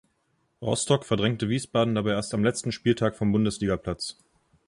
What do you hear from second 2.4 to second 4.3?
letzten Spieltag vom Bundesliga-Platz.